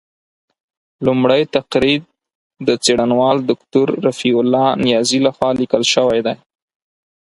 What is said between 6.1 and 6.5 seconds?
دی.